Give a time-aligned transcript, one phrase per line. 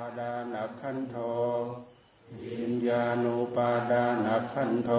[0.00, 1.16] าดานัขันโท
[2.42, 4.90] วิญญาณุปาดานัขันโท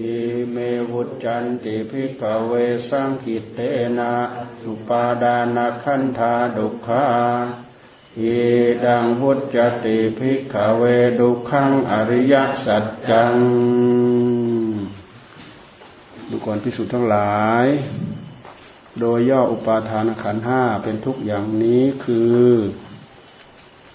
[0.00, 0.18] ยิ
[0.50, 0.56] เม
[0.90, 2.52] วุจันติภิกขเว
[2.88, 3.58] สังกิเต
[3.98, 4.12] นะ
[4.62, 7.06] สุปาดานัขันธาดุขา
[8.18, 8.36] อิ
[8.84, 10.82] ดังวุจติภิกขเว
[11.18, 12.34] ดุขังอริย
[12.64, 13.34] สัจจัง
[16.28, 17.66] ดูก่อนพิสุทธ์ทั้งหลาย
[19.00, 22.40] โดยย่ออุปาทานขันห้าเป็นทุกอย่างนี้คือ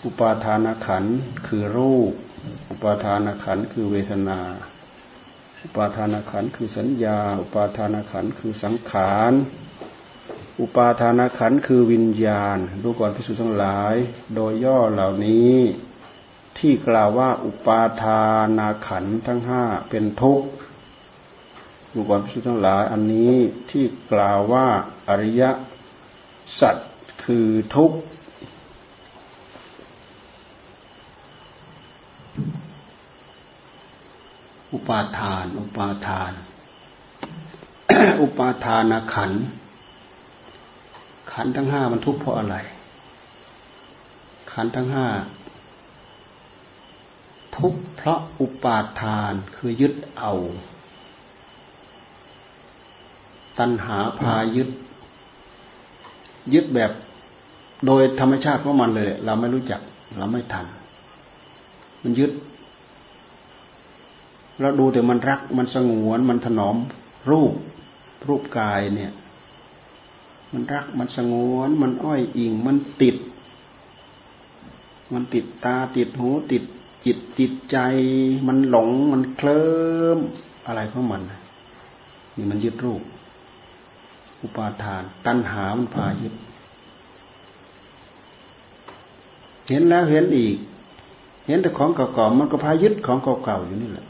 [0.03, 1.05] อุปาทานขัน
[1.47, 2.13] คือรูป
[2.69, 4.39] อุปาทานขันคือเวทนา
[5.63, 9.33] อุปาทานขันคือสัญญา อุปาทานขันคือสังขาร
[10.59, 13.95] อุปาทานขันคือวิญญาณ ดูก่อนพิสุทธ์ทั้งหลาย
[14.35, 15.55] โดยย่อเหล่านี้
[16.57, 18.21] ที่กล่าวว่าอุปาทา
[18.57, 20.47] นาขันทั้งห้าเป็นทุกข์
[21.93, 23.33] ดูก่อนพิสุทั้งหลาย อันนี้
[23.71, 24.67] ที่กล่าวว่า
[25.09, 25.43] อริย
[26.59, 26.75] สัจ
[27.23, 27.97] คือทุกข์
[34.87, 36.31] ปาทาน อุปาทาน
[38.21, 39.31] อุปาทานขัน
[41.31, 42.57] ขันทั้งห้ามันทุกข์เพราะอะไร
[44.51, 45.07] ขันทั้งห้า
[47.57, 50.33] ทุกข์เพราะอุปาทานคือยึดเอา
[53.59, 54.69] ตัณหาพายึด
[56.53, 56.91] ยึดแบบ
[57.85, 59.81] โดยธรรมชาติของมันเลย เราไม่รู้จัก
[60.17, 60.65] เราไม่ทัน
[62.01, 62.31] มันยึด
[64.61, 66.77] เราดูแต่มันรักมันสงวนมันถนอม
[67.29, 67.53] รูป
[68.27, 69.13] รูปกายเนี่ย
[70.53, 73.17] มันรักมันสงวน มันอ้อยอิง มันติด
[75.13, 76.63] มันติดตาติดหูติด
[77.05, 77.77] จิตติดใจ
[78.47, 79.67] มันหลงมันเคลิ้
[80.17, 80.19] ม
[80.65, 81.21] อะไรของมัน
[82.35, 83.01] นี่มันยึดรูป
[84.41, 86.33] อุปาทาน ตัณหามันพายึด
[89.69, 90.57] เห็นแล้วเห็นอีก
[91.47, 94.05] เห็นแต่ของเก่าๆมันก็พายึดของเก่าๆอยู่นี่แหละ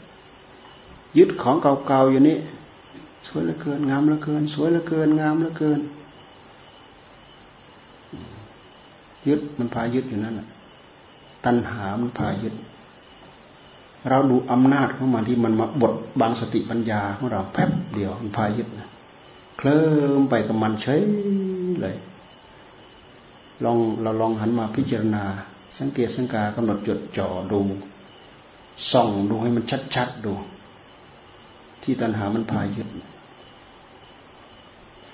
[1.18, 2.38] ยึดของเก่าๆอยู่นี่
[3.28, 5.80] สวยเหลือเกินงามเหลือเกิน สวยเหลือเกินงามเหลือเกิน
[9.28, 10.48] ยึดมันพายึดอยู่นั่นแหละ
[11.44, 12.54] ตัณหามันพายึด
[14.08, 18.88] เราดูอำนาจของมันที่มันมาบดบังสติปัญญาของเราแป๊บเดียวมันพายึดนะ
[19.58, 19.82] เคลิ้
[20.18, 21.00] มไปกับมันเฉย
[21.82, 21.96] เลย
[23.64, 25.24] ลองเราลองหันมาพิจารณา
[25.78, 27.60] สังเกตสังกากำหนดจดจ่อดู
[28.92, 29.64] ส่องดูให้มัน
[29.94, 30.32] ชัดๆดู
[31.82, 32.88] ที่ตัณหามันพายึด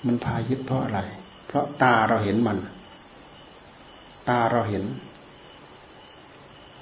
[0.05, 0.99] มันพายึดเพราะอะไร
[1.47, 2.57] เพราะตาเราเห็นมัน
[4.29, 4.83] ตาเราเห็น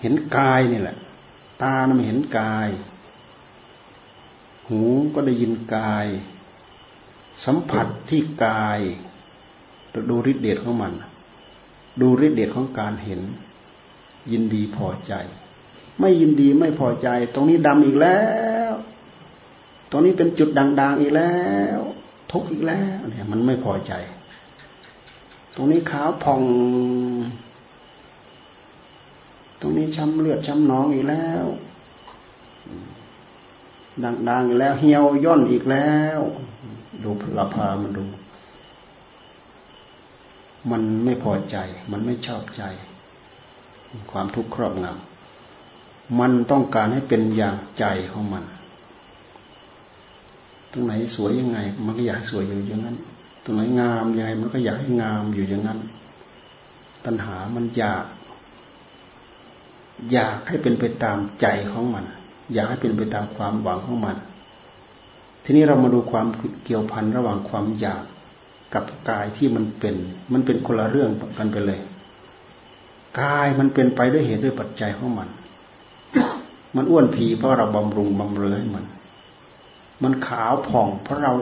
[0.01, 0.97] เห็นกายนี่แหละ
[1.63, 2.69] ตามันเห็นกาย
[4.67, 4.81] หู
[5.13, 6.07] ก็ได้ยินกาย
[7.45, 8.79] สัมผัสที่กาย
[10.09, 10.93] ดูฤทธิเดชของมัน
[12.01, 13.21] ดูฤทธิเดชของการเห็น
[14.31, 15.13] ยินดีพอใจ
[15.99, 18.17] ไม่ยินดีไม่พอใจ ตรงนี้ดำอีกแล้
[18.50, 18.50] ว
[19.91, 21.35] ตรงนี้เป็นจุดด่างๆอีกแล้
[21.77, 21.79] ว
[22.31, 23.93] ทุกอีกแล้วเนี่ยมันไม่พอใจ
[25.55, 26.41] ตรงนี้ขาวผ่อง
[29.61, 31.45] ตรงนี้ช้ำเลือดช้ำหนองอีกแล้ว
[34.03, 36.19] ด่างๆอีกแล้ว เหี่ยวย่นอีกแล้ว
[37.03, 38.05] ดูลาพามันดู
[40.71, 41.57] มันไม่พอใจ
[41.91, 42.63] มันไม่ชอบใจ
[44.11, 48.43] ความทุกข์ครอบงำมันต้องการให้เป็นอย่างใจของมัน
[50.71, 52.97] ตรงไหนสวยยังไง มันก็อยากสวยอยู่อย่างนั้น
[53.43, 55.79] ตรงไหนงามยังไง มันก็อยากให้งามอยู่อย่างนั้น
[57.05, 58.05] ตัณหามันอยาก
[60.11, 62.05] อยากให้เป็นไปตามใจของมัน
[62.53, 64.17] อยากให้เป็นไปตามความหวังของมัน
[65.43, 66.27] ทีนี้เรามาดูความ
[66.65, 68.03] เกี่ยวพันระหว่างความอยาก
[68.73, 69.95] กับกายที่มันเป็น
[70.33, 71.81] มันเป็นคนละเรื่องกันไปเลย
[73.21, 75.29] กายมันเป็นไปด้วยเหตุด้วยปัจจัยของมัน
[76.75, 78.85] มันอ้วนผีเพราะเราบำรุงบำเรอให้มัน
[80.03, 81.33] มันขาวผ่อง เพราะเรา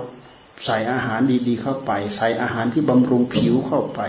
[0.65, 4.01] ใส่อาหารดีๆเข้าไป ใส่อาหารที่บำรุงผิวเข้าไป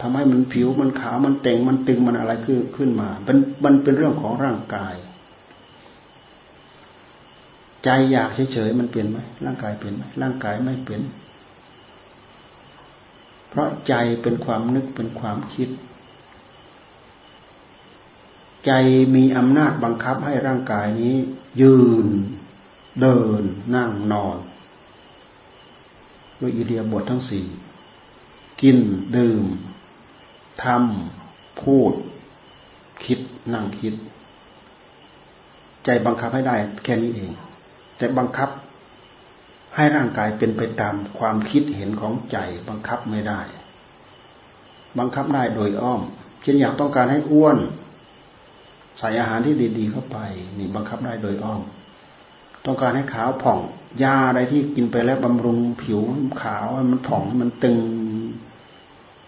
[0.00, 4.94] ทำให้มันผิวมันขาวมันเต่งมันตึงมันอะไรขึ้นขึ้นมามันมันเป็นเรื่องของร่างกาย
[7.84, 11.02] ใจอยากเฉยๆมันเปลี่ยนไหมร่างกายเปลี่ยนไหมร่างกายไม่เปลี่ยน
[13.48, 15.68] เพราะใจเป็นความนึกเป็นความคิด
[18.66, 18.72] ใจ
[19.14, 21.16] มีอำนาจบังคับให้ร่างกายนี้
[21.60, 22.06] ยืน
[23.00, 23.42] เดิน
[23.74, 24.38] นั่งนอน
[26.40, 27.46] ด้วยอิเดียบททั้งสี่
[28.62, 28.78] กิน
[29.16, 29.44] ดื่ม
[30.62, 31.92] ทำพูด
[33.04, 33.18] คิด
[33.54, 33.94] นั่งคิด
[35.84, 37.30] ใจบังคับให้ได้ แค่นี้เอง
[37.96, 38.50] แต่บังคับ
[39.74, 42.36] ให้ร่างกายเป็นไปตามความคิดเห็นของใจ
[42.68, 43.40] บังคับไม่ได้
[44.98, 46.02] บังคับได้โดยอ้อม
[46.42, 47.56] เช่นอยากต้องการให้อ้วน
[48.98, 50.18] ใส่อาหารที่ดีๆเข้าไป
[50.58, 51.62] นี่บังคับได้โดยอ้อม
[52.64, 53.58] ต้องการให้ขาวผ่อง
[54.02, 56.00] ยาอะไรที่กินไปแล้วบำรุงผิว
[56.42, 57.78] ขาวให้มันผ่องให้มันตึง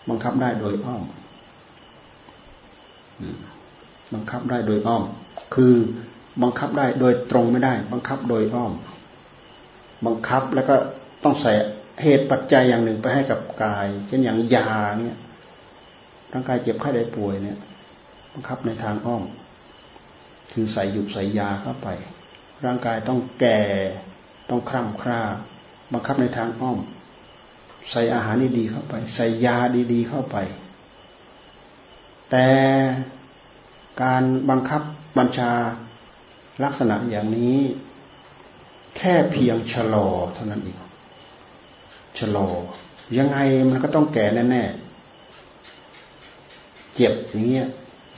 [0.09, 1.03] บังคับได้โดยอ้อม
[4.15, 5.03] บังคับได้โดยอ้อม
[5.55, 5.75] คือ
[6.43, 8.73] บังคับได้โดยตรงไม่ได้ บังคับโดยอ้อม
[10.07, 10.77] บังคับแล้วก็
[11.25, 11.53] ต้องใส่
[12.03, 14.69] เหตุปัจจัยอย่างหนึ่งไปให้กับกาย เช่นอย่างยา
[15.01, 15.17] เนี่ย
[16.33, 17.59] ร่างกายเจ็บไข้ได้ป่วยเนี่ย
[18.33, 19.23] บังคับในทางอ้อม
[20.53, 21.89] คือใส่หยุบใส่ยาเข้าไป
[22.65, 23.61] ร่างกายต้องแก่
[24.51, 25.21] ต้องคร่ำคร่า
[25.93, 26.79] บังคับในทางอ้อม
[27.91, 29.57] ใส่อาหารดีๆเข้าไป ใส่ยา
[29.93, 30.37] ดีๆเข้าไป
[32.31, 32.49] แต่
[34.03, 34.83] การบังคับ
[35.19, 35.53] บัญชา
[36.65, 37.59] ลักษณะอย่างนี้
[38.97, 40.79] แค่เพียงชะลอเท่านั้นเอง
[42.19, 42.49] ชะลอ
[43.19, 43.39] ยังไง
[43.71, 47.67] มันก็ต้องแก่แน่ๆเจ็บอย่างเงี้ย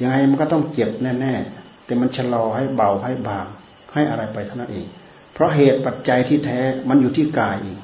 [0.01, 1.60] ยังไงมันก็ต้องเจ็บแน่ๆ
[1.91, 3.47] แต่มันชะลอให้เบาให้บาง
[3.95, 4.87] ให้อะไรไปเท่านั้นเอง
[5.33, 7.79] เพราะเหตุปัจจัยที่แท้มันอยู่ที่กายเอง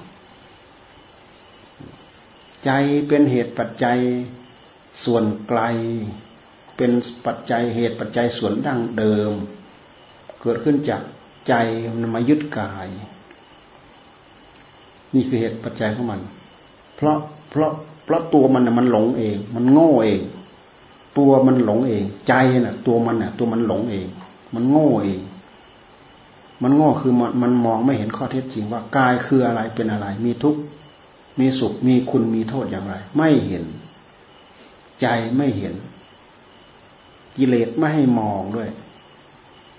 [2.65, 2.71] ใจ
[3.09, 3.99] เป็นเหตุปัจจัย
[5.05, 5.61] ส่วนไกล
[6.77, 6.91] เป็น
[7.27, 9.33] ปัจจัยเหตุปัจจัยส่วนดั้งเดิม
[10.41, 11.03] เกิดขึ้นจาก
[11.49, 11.55] ใจ
[12.01, 12.89] มันมายึดกาย
[15.15, 16.21] นี่คือเหตุปัจจัยของมัน
[16.97, 17.17] เพราะ
[17.51, 17.71] เพราะ
[18.05, 20.21] เพราะตัวมันมันหลงเอง มันโง่เอง
[21.19, 22.35] ตัวมันหลงเอง ใจ
[22.65, 24.09] น่ะ ตัวมันน่ะ ตัวมันหลงเอง
[24.55, 25.21] มันโง่เอง
[26.63, 30.61] มันโง่คือมันมันมองไม่เห็นข้อเท็จจริงว่ากายคืออะไรเป็นอะไร มีทุกข์
[31.39, 33.65] มีสุขมีคุณมีโทษอย่างไร ไม่เห็น
[35.01, 35.75] ใจไม่เห็น
[37.37, 38.71] กิเลสไม่ให้มองด้วย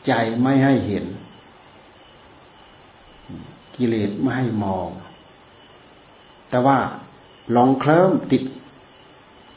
[0.08, 1.06] ใจไม่ให้เห็น
[3.76, 4.88] กิเลสไม่ให้มอง
[6.50, 6.78] แต่ว่า
[7.56, 8.44] ลองเคลิ้มติด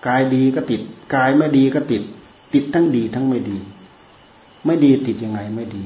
[0.06, 0.81] กายดีก็ติด
[1.14, 2.02] กายไม่ดีก็ติด
[2.55, 3.58] ติดทั้งดีทั้งไม่ดี
[4.64, 5.85] ไม่ดีติดยังไงไม่ดี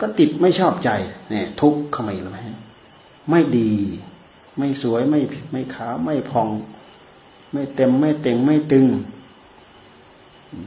[0.00, 0.90] ก็ติดไม่ชอบใจ
[1.30, 2.40] เนี่ยทุกข์เข้ามาอีกแล้วไหม
[3.30, 3.70] ไม่ดี
[4.58, 5.20] ไม่สวยไม่
[5.52, 6.48] ไม่ขาวไม่พอง
[7.52, 8.86] ไม่เต็มไม่เต็งไม่ตึง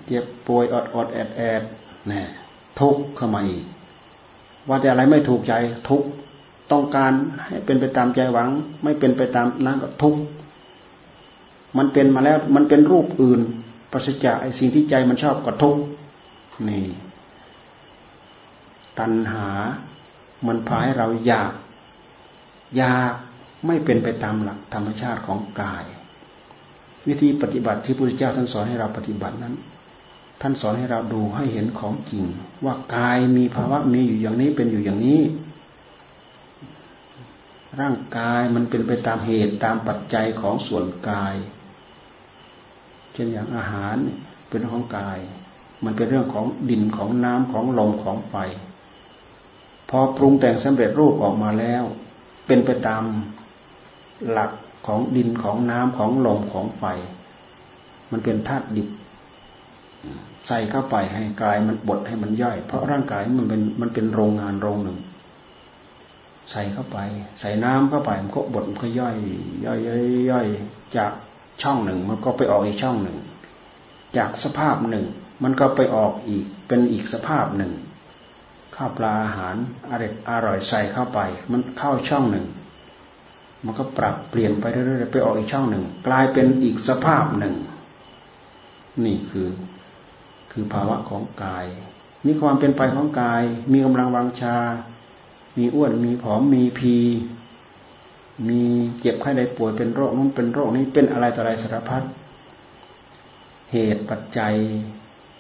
[0.06, 1.62] เจ็บป่วยอดอดแอดแอด
[2.08, 2.28] เนี่ย
[2.80, 3.64] ทุกข์เข้ามาอีก
[4.68, 5.54] ว่าแต่อะไรไม่ถูกใจ
[5.90, 6.04] ทุก
[6.72, 7.12] ต้องการ
[7.44, 8.50] ให้เป็นไปตามใจหวัง
[8.84, 10.20] ไม่เป็นไปตามนั้นก็ทุกข์
[11.78, 13.42] มันเป็นมาแล้วมันเป็นรูปอื่น
[13.92, 15.82] ปราศจากไอ้สิ่งที่ใจมันชอบก็ทุกข์
[16.70, 16.86] นี่
[19.00, 19.48] ตัณหา
[20.48, 21.54] มันพาให้เราอยาก
[22.78, 23.14] อยาก
[23.66, 25.86] ไม่เป็นไปตามหลักธรรมชาติของกาย
[27.08, 29.56] วิธีปฏิบัติที่พระพุทธเจ้าท่านสอนให้เราปฏิบัตินั้น
[30.42, 32.26] ท่านสอนให้เราดูให้เห็นของจริง
[32.66, 35.22] ว่ากายมีภาวะมีอยู่อย่างนี้เป็นอยู่อย่างนี้
[37.80, 41.36] ร่างกายมันเป็นไปตามเหตุตามปัจจัยของส่วนกาย
[43.18, 43.96] ช่นอย่างอาหาร
[44.50, 45.20] เป็นของกาย
[45.86, 48.36] มันเป็นเรื่องของดินของน้ำของลมของไฟ
[49.90, 51.84] พอปรุงแต่งสำเร็จรูปออกมาแล้ว
[52.48, 53.04] เป็นไปตาม
[54.30, 54.52] หลัก
[54.88, 56.84] ของดินของน้ำของลมของไฟ
[58.12, 58.90] มันเป็นธาตุดิบ
[60.48, 64.98] ใส่เข้าไปให้กายมันบดให้มันย่อย เพราะร่างกายมันเป็นมันเป็นโรงงานโรงหนึ่ง
[66.52, 66.98] ใส่เข้าไป
[67.40, 69.16] ใส่น้ำเข้าไปมันก็บดมันก็ย่อย
[69.66, 70.48] ย่อยย่อยย่อย
[70.98, 71.12] จาก
[71.64, 73.18] ช่องหนึ่ง มันก็ไปออกอีกช่องหนึ่ง
[74.18, 75.06] จากสภาพหนึ่ง
[75.44, 77.72] มันก็ไปออกอีกเป็นอีกสภาพหนึ่ง
[78.76, 79.56] ข้าวปลาอาหาร
[79.90, 81.20] อร่อยอร่อยใส่เข้าไป
[81.52, 82.46] มันเข้าช่องหนึ่ง
[83.66, 87.56] มันก็ปรับเปลี่ยนไปเรื่อยๆไปออกอีกช่องหนึ่ง กลายเป็นอีกสภาพหนึ่ง
[89.06, 89.50] นี่คือ
[90.52, 91.66] คือภาวะของกาย
[92.26, 94.58] นี่ความเป็นไปของกาย มีกำลังวังชา
[95.58, 96.96] มีอ้วนมีผอมมีพี
[98.48, 98.62] มี
[99.00, 102.04] เจ็บไข้ได้ป่วยเป็นโรคนู้นเป็นโรคนี้เป็นอะไรต่ออะไรสารพัด
[103.72, 104.56] เหตุปัจจัย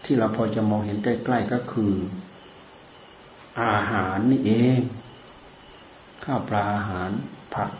[0.04, 1.94] ที่เราพอจะมองเห็นใกล้ๆก็คือ
[3.62, 4.80] อาหารนี่เอง
[6.24, 7.10] ข้าวปลาอาหาร
[7.56, 7.72] ผัก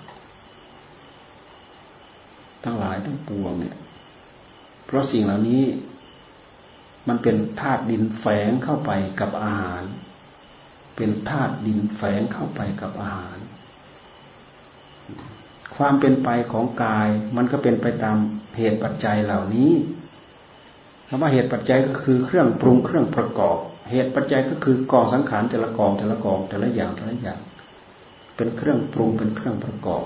[2.63, 3.75] ทั้งหลายทั้งปวงเนี่ย
[4.86, 5.63] เพราะสิ่งเหล่านี้
[7.07, 9.83] มันเป็นธาตุดินแฝงเข้าไปกับอาหาร
[10.95, 13.38] เป็นธาตุดินแฝงเข้าไปกับอาหาร
[15.75, 18.17] ความเป็นไปของกาย มันก็เป็นไปตาม
[18.57, 19.71] เหตุปัจจัยเหล่านี้
[21.07, 23.57] คำว่าเหตุปัจจัยก็คือเครื่องปรุงเครื่องประกอบ
[23.91, 27.39] เหตุปัจจัยก็คือกองสังขารแต่ละกองแต่ละกองแต่ละอย่างแต่ละอย่าง
[28.35, 30.03] เป็นเครื่องปรุงเป็นเครื่องประกอบ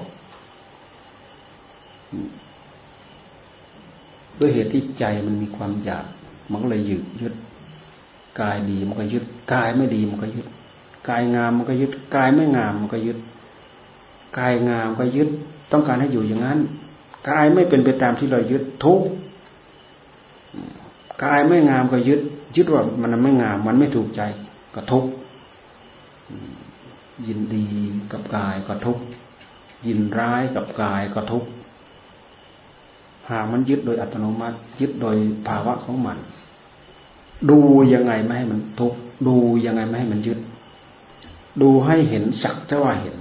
[4.39, 6.05] ด้วยเหตุที่ใจมันมีความอยาก
[6.51, 7.33] มันก็เลยยึดยึด
[8.41, 10.47] กายดีมันก็ยึดกายไม่ดีมันก็ยึด
[11.09, 13.17] กายงามมันก็ยึดกายไม่งามมันก็ยึด
[14.39, 15.29] กายงามก็ยึด
[15.71, 16.59] ต้องการให้อยู่อย่างนั้น
[17.29, 19.01] กายไม่เป็นไปตามที่เรายึดทุก
[21.23, 22.21] กายไม่งามก็ยึด
[22.55, 24.21] ยึดว่ามันไม่งาม มันไม่ถูกใจ
[24.75, 25.05] ก็ทุก
[27.27, 27.67] ยินดี
[28.11, 28.97] กับกายก็ทุก
[29.87, 31.45] ยินร้ายกับกายก็ทุก
[33.29, 35.15] หากมันยึดโดยอัตโนมัติ ยึดโดย
[35.47, 36.17] ภาวะของมัน
[37.49, 37.59] ดู
[37.93, 38.93] ยังไงไม่ให้มันทุก
[39.27, 39.35] ดู
[39.65, 40.39] ยังไงไม่ให้มันยึด
[41.61, 43.15] ดูให้เห็นสักแต่ว่าเห็น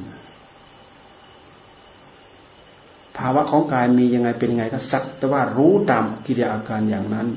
[3.21, 7.29] ภาวะของกายมียังไงเป็นยังไงก็สักแต่ว่ารู้ตามกิริยาอาการอย่างนั้น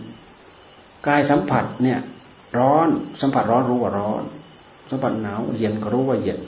[1.07, 1.99] กายสัมผัสเนี่ย
[2.57, 2.89] ร้อน
[3.21, 4.23] สัมผัสร้อนรู้ว่าร้อน
[4.89, 6.39] สัมผัสหนาวเย็นก็รู้ว่าเย็น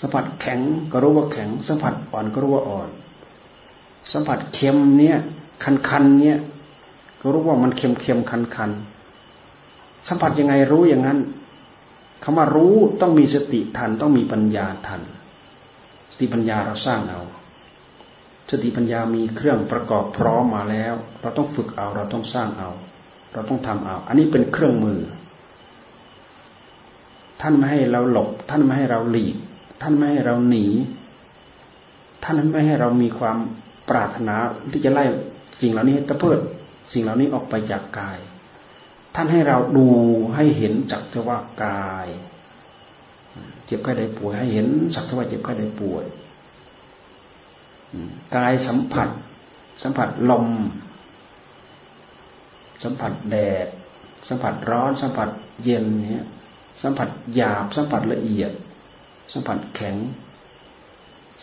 [0.00, 0.60] สัมผัสแข็ง
[0.92, 2.88] ก็รู้ว่าแข็ง สัมผัสอ่อนก็รู้ว่าอ่อน
[4.12, 5.18] สัมผัสเค็มเนี่ย
[5.64, 6.38] คันคันเนี่ย
[7.20, 8.70] ก็รู้ว่ามันเค็มเค็มคันคัน
[10.08, 11.18] สัมผัสยังไงรู้อย่างนั้น
[12.22, 15.00] คำว่ารู้ต้องมีสติทันต้องมีปัญญาทัน
[16.12, 17.22] สติปัญญาเราสร้างเอา
[18.50, 22.70] สติปัญญามีเครื่องประกอบพร้อมมาแล้ว เราต้องฝึกเอาเราต้องสร้างเอา
[23.32, 25.00] เราต้องทำเอา อันนี้เป็นเครื่องมือ
[27.40, 29.36] ท่านไม่ให้เราหลบ ท่านไม่ให้เราหลีก
[29.82, 30.66] ท่านไม่ให้เราหนี
[32.24, 33.36] ท่านไม่ให้เรามีความ
[33.90, 34.34] ปรารถนา
[34.72, 35.04] ที่จะไล่
[35.60, 36.38] สิ่งเหล่านี้ตะเพิด
[36.92, 38.18] สิ่งเหล่านี้ออกไปจากกาย
[39.14, 39.86] ท่านให้เราดู
[40.34, 42.08] ให้เห็นจักจะว่ากาย
[43.64, 46.04] เจ็บไข้ได้ป่วยให้เห็นสักว่าเจ็บไข้ได้ป่วย
[48.36, 49.08] กายสัมผัส
[49.82, 50.46] สัมผัสลม
[52.82, 53.66] สัมผัสแดด
[54.28, 55.28] สัมผัสร้อน สัมผัส
[55.64, 56.26] เย็นเนี่ย
[56.82, 58.52] สัมผัสหยาบ สัมผัสละเอียด
[59.32, 59.96] สัมผัสแข็ง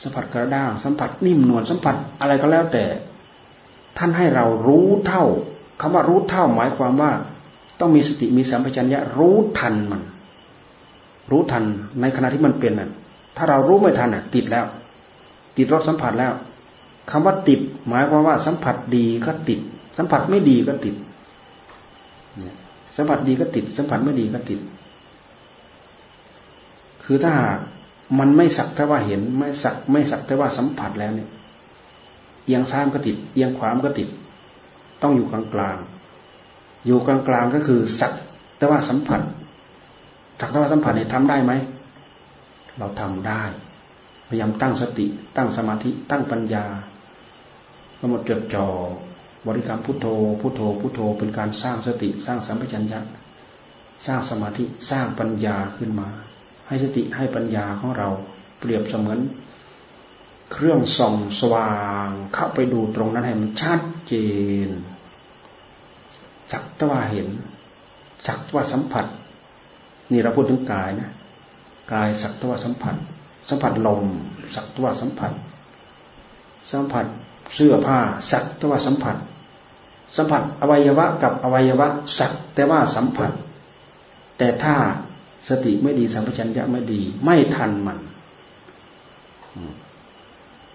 [0.02, 2.86] สัมผัสกระด้าง สัมผัสนิ่มนวลสัมผัสอะไรก็แล้วแต่
[3.98, 5.26] ท่านให้เรารู้เท่า
[5.82, 7.12] คำว่ารู้เท่าหมายความว่า
[7.80, 10.02] ต้องมีสติมีสัมปชัญญะรู้ทันมัน
[11.32, 11.64] รู้ทัน
[12.02, 12.90] ในขณะที่มันเป็นน่ะ
[13.38, 14.66] ถ้าเรารู้ไม่ทันอะ ติดแล้ว
[15.58, 16.34] ติดรสสัมผัสแล้ว
[17.12, 19.60] คำว่าติด หมายความว่าสัมผัสดีก็ติด
[19.98, 20.96] สัมผัสไม่ดีก็ติด
[22.98, 24.60] สัมผัสดีก็ติด สัมผัสไม่ดีก็ติด
[27.04, 27.34] คือถ้า
[28.20, 31.30] มันไม่สักแต่ว่าเห็น ไม่สักไม่สักแต่ว่าสัมผัสแล้วเนี่ย
[32.46, 34.08] เอียงซ้ายก็ติด เอียงขวามก็ติด
[35.02, 35.78] ต้องอยู่กลางกลาง
[36.86, 38.14] อยู่กลางกลางก็คือ สัก
[38.58, 39.22] แต่ว่าสัมผัส
[40.40, 41.52] สักแต่ว่าสัมผัสเนี่ยทำได้ไหม
[42.78, 43.42] เราทำได้
[44.34, 46.66] ยายามตั้งสติ ตั้งสมาธิ ตั้งปัญญา
[48.00, 48.68] กำหนดจดจ่อ
[49.48, 50.08] บริกรรมพุทโธ
[50.42, 53.00] พุทโธ พุทโธ เป็นการสร้างสติ สร้างสัมปชัญญะ
[54.06, 56.10] สร้างสมาธิ สร้างปัญญาขึ้นมา
[56.68, 58.10] ให้สติให้ปัญญาของเรา
[58.60, 59.20] เปรียบเสมือน
[60.52, 61.74] เครื่องส่องสว่า
[62.08, 64.14] งเข้าไปดูตรงนั้นให้มันชัดเจ
[64.68, 64.70] น
[66.52, 67.28] สักตว่าเห็น
[68.28, 69.06] สักว่าสัมผัส
[70.12, 71.12] นี่เราพูดถึงกายนะ
[71.94, 72.96] กายสักตว่าสัมผัส
[73.50, 74.02] สัมผัสลม
[74.56, 75.32] สักตว่าสัมผัส
[76.72, 77.06] สัมผัส
[77.56, 78.00] เสื้อผ้า
[78.32, 79.18] สักตว่าสัมผัส
[80.18, 81.88] สัมผัสอวัยวะกับอวัยวะ
[82.20, 83.32] สักแต่ว่าสัมผัส
[84.38, 84.76] แต่ถ้า
[85.48, 87.98] สติไม่ดีสัมปชัญญะไม่ดี ไม่ทันมัน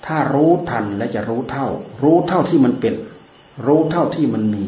[0.07, 1.67] ถ้ารู้ทันและจะรู้เท่า
[2.03, 2.95] รู้เท่าที่มันเป็น
[3.67, 4.67] รู้เท่าที่มันมี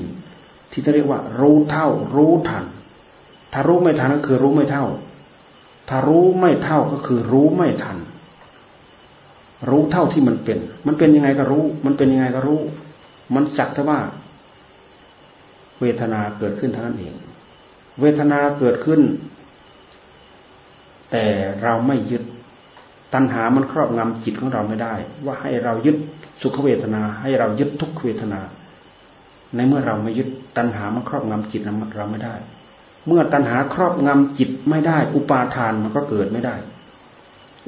[0.73, 2.65] ที่จะเรียกว่า รู้เท่า รู้ทัน
[3.53, 4.85] ถ้ารู้ไม่ทันก็คือรู้ไม่เท่า
[5.93, 7.99] ถ้ารู้ไม่เท่าก็คือรู้ไม่ทัน
[9.71, 12.61] รู้เท่าที่มันเป็น มันเป็นยังไงก็รู้ มันเป็นยังไงก็รู้
[13.35, 13.99] มันสักแต่ว่า
[15.81, 17.15] เวทนาเกิดขึ้นเท่านั้นเอง
[18.01, 19.01] เวทนาเกิดขึ้น
[21.11, 21.25] แต่
[21.63, 22.23] เราไม่ยึด
[23.15, 24.95] ตัณหามันครอบงำจิตของเราไม่ได้
[25.25, 25.97] ว่าให้เรายึด
[26.43, 28.41] สุขเวทนา ให้เรายึดทุกขเวทนา
[29.55, 31.75] ในเมื่อเราไม่ยึดตัณหามันครอบงำจิตเรา
[32.11, 32.35] ไม่ได้
[33.07, 36.57] เมื่อตัณหาครอบงำจิตไม่ได้ อุปาทานมันก็เกิดไม่ได้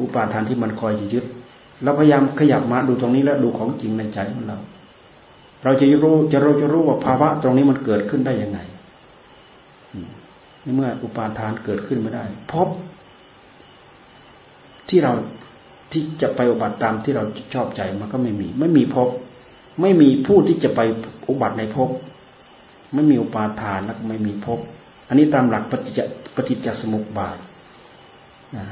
[0.01, 1.25] อุปาทานที่มันคอยจะยึด
[1.83, 4.59] เราพยายามขยับมาดูตรงนี้แล้วดูของจริงในใจของเรา
[5.65, 8.59] เราจะรู้จะเราจะรู้ว่าภาวะตรงนี้มันเกิดขึ้นได้ยังไง
[10.63, 12.69] ในเมื่ออุปาทานเกิดขึ้นไม่ได้พบ
[14.89, 15.13] ที่เรา
[15.93, 17.25] ที่จะไปอุบัติตามที่เรา
[17.55, 19.09] ชอบใจมันก็ไม่มี ไม่มีพบ
[19.81, 20.81] ไม่มีผู้ที่จะไป
[21.29, 21.89] อุบัติในพบ
[22.95, 24.59] ไม่มีอุปาทานแล้วก็ไม่มีพบ
[25.13, 26.01] อันนี้ตามหลักปฏิจจ
[26.35, 27.39] ปฏิจจสมุปบาท
[28.57, 28.65] นะ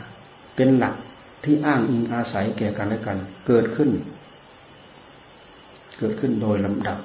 [0.57, 0.95] เป็นหลัก
[1.45, 3.91] ที่อ้างอิงอาศัยแก่กันและกัน เกิดขึ้น
[5.99, 6.99] เกิดขึ้นโดยลำดับ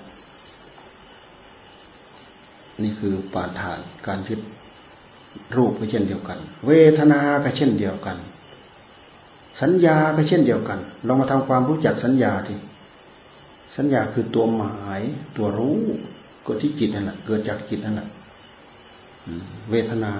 [2.84, 4.40] นี่คือปาฐานการยึด
[5.56, 6.38] รูปก็เช่นเดียวกัน
[6.68, 8.18] เวทนาก็เช่นเดียวกัน
[9.62, 12.56] สัญญาก็เช่นเดียวกันลองมาทำความรู้จักสัญญาที
[13.78, 15.02] สัญญาคือตัวหมาย
[15.38, 15.78] ตัวรู้
[16.46, 18.10] ก็ที่จิตนั่นแหละเกิดจากจิตนั่นแหละ
[19.72, 20.14] เวทนา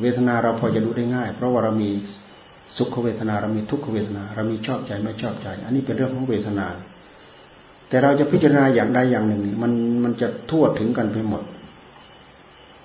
[0.00, 1.90] เวทนาเราพอจะรู้ได้ง่าย เพราะว่าเรามี
[2.76, 6.66] สุขเวทนาเรามีทุกขเวทนา เรามีชอบใจไม่ชอบใจ อันนี้เป็นเรื่องของเวทนา
[7.88, 9.72] แต่เราจะพิจารณาอย่างใดอย่างหนึ่ง มัน
[10.04, 11.42] มันจะทั่วถึงกันไปหมด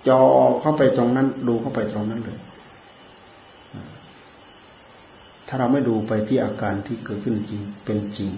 [0.08, 0.20] จอ
[0.62, 2.40] เข้าไปตรงนั้น ดูเข้าไปตรงนั้นเลย
[5.48, 8.30] ถ้าเราไม่ดูไปที่อาการที่เกิดขึ้นจริงเป็นจริง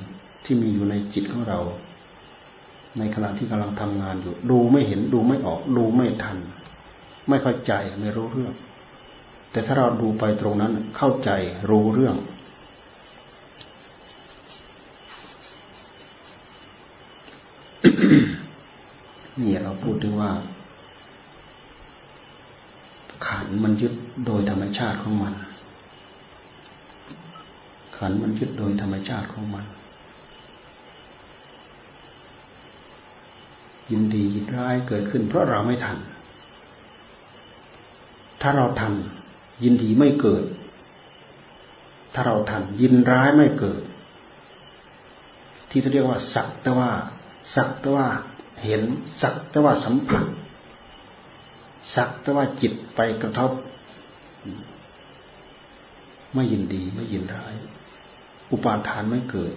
[0.46, 1.60] ที่มีอยู่ในจิตของเรา
[2.98, 6.38] ในขณะที่กำลังทำงานอยู่ ดูไม่เห็นดูไม่ออก ดูไม่ทัน
[7.30, 8.54] ไม่เข้าใจไม่รู้เรื่อง
[9.52, 11.30] แต่ถ้าเราดูไปตรงนั้นเข้าใจ
[11.70, 12.16] รู้เรื่อง
[19.40, 20.32] นี่เราพูดถึงว่า
[23.28, 23.94] ขันมันยึด
[24.26, 25.34] โดยธรรมชาติของมัน
[27.98, 29.66] ขันมันยึดโดยธรรมชาติของมัน
[33.90, 35.98] ยินดียินร้ายเกิดขึ้นเพราะเราไม่ทัน
[38.42, 38.94] ถ้าเราทัน
[39.64, 40.44] ยินดีไม่เกิด
[42.14, 43.82] ถ้าเราทันยินร้ายไม่เกิด
[45.70, 46.92] ที่เขาเรียกว่า สักแต่ว่า
[47.56, 48.08] สักแต่ว่า
[48.64, 48.82] เห็น
[49.22, 50.26] สักแต่ว่าสัมผัส
[51.96, 53.52] สักแต่ว่าจิตไปกระทบ
[56.34, 57.54] ไม่ยินดีไม่ยินร้าย
[58.52, 59.54] อุปาทานไม่เกิด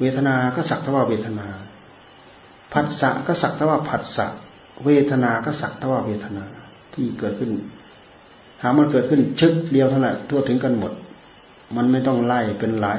[0.00, 1.48] เวทนา ก็สักแต่ว่าเวทนา
[2.72, 4.26] ผัสสะก็สักแต่ว่าผัสสะ
[4.84, 6.44] เวทนา ก็สักแต่ว่าเวทนา
[6.94, 7.50] ที่เกิดขึ้น
[8.62, 10.92] หามันเกิดขึ้นชึกเดียวเท่านั้นทั่วถึงกันหมด
[11.76, 12.98] มันไม่ต้องไล่เป็นหลาย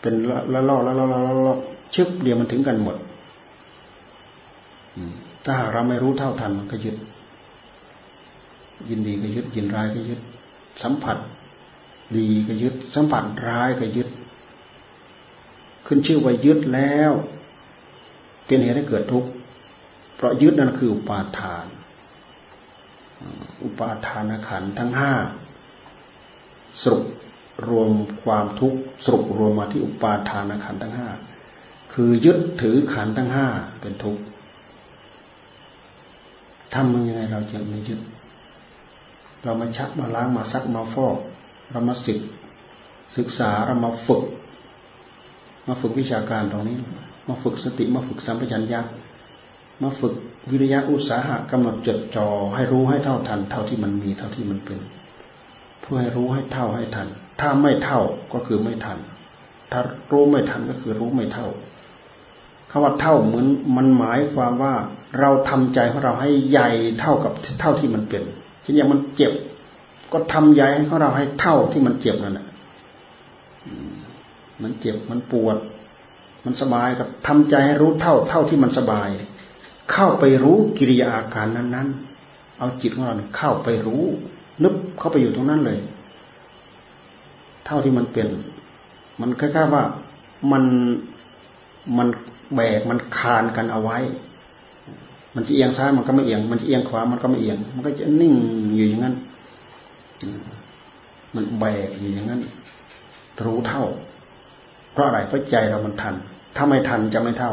[0.00, 0.14] เป็น
[0.52, 1.18] ละลอกละลอกละ
[1.48, 1.58] ลอก
[1.94, 2.96] ชึบเดียวมันถึงกันหมด
[5.44, 6.96] ถ้าหากเราไม่รู้เท่าทันมันก็ยึด
[8.90, 10.20] ยินดีก็ยึดยินร้ายก็ยึด
[10.82, 11.18] สัมผัส
[12.16, 14.08] ดีก็ยึด สัมผัสร้ายก็ยึด
[15.86, 17.12] ขึ้นชื่อว่ายึดแล้ว
[18.46, 19.30] เป็นเหตุให้เกิดทุกข์
[20.16, 21.66] เพราะยึดนั่นคืออุปาทาน
[23.62, 25.12] อุปาทานขันทั้งห้า
[26.82, 27.04] สรุป
[27.68, 27.90] รวม
[28.22, 31.08] ความทุกข์สรุปรวมมาที่อุปาทานขันทั้งห้า
[31.92, 33.46] คือยึดถือขันทั้งห้า
[33.80, 34.22] เป็นทุกข์
[36.74, 38.00] ทำยังไงเราจะไม่ยึด
[39.44, 41.16] เรามาชักมาล้างมาซักมาฟอก
[41.70, 42.20] เรามาศึก
[43.16, 44.24] ศึกษาเรามาฝึก
[45.66, 46.76] มาฝึกวิชาการตรงนี้
[47.28, 48.80] มาฝึกสติมาฝึกสัมปชัญญะ
[49.82, 50.14] มาฝึก
[50.50, 54.78] วิริยะอุตสาหะกำหนดจดจ่อให้รู้ให้เท่าทัน เท่าที่มันมีเท่าที่มันเป็น
[55.80, 57.08] เพื่อให้รู้ให้เท่าให้ทัน
[57.40, 58.00] ถ้าไม่เท่า
[58.32, 58.98] ก็คือไม่ทัน
[59.72, 59.80] ถ้า
[60.12, 61.48] รู้ไม่ทันก็คือรู้ไม่เท่า
[62.70, 64.74] คำว่าเท่าเหมือนมันหมายความว่า
[65.20, 68.22] เราทำใจของเราให้ใหญ่เท่ากับเท่าที่มันเป็น
[68.62, 69.32] เช่นอย่างมันเจ็บ
[70.12, 72.46] ก็ทำใจให้ของเราให้เท่าที่มันเจ็บนั่นแหละ
[74.62, 75.56] มันเจ็บมันปวด
[76.44, 79.08] มันสบายกับทำใจให้รู้เท่า เท่าที่มันสบาย
[79.92, 84.04] เข้าไปรู้กิริยาอาการนั้นๆ เอาจิตของเราเข้าไปรู้
[84.64, 85.78] นึกเข้าไปอยู่ตรงนั้นเลย
[87.66, 88.28] เท่าที่มันเป็น
[89.20, 89.84] มันคล้ายๆว่า
[90.52, 90.64] มัน
[91.98, 92.08] มัน
[92.54, 93.98] แบกมันคานกันเอาไว้
[95.34, 98.34] มันจะเอียงซ้ายมันก็ไม่เอียง มันจะเอียงขวามันก็ไม่เอียง มันก็จะนิ่ง
[98.76, 99.14] อยู่อย่างนั้น
[101.34, 102.40] มันแบกอยู่อย่างนั้น
[103.44, 103.84] รู้เท่า
[104.92, 106.14] เพราะอะไรเพราะใจเรามันทัน
[106.56, 107.52] ถ้าไม่ทันจะไม่เท่า